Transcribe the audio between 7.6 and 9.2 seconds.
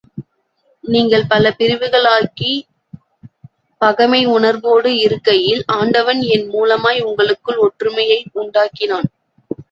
ஒற்றுமையை உண்டாக்கினான்.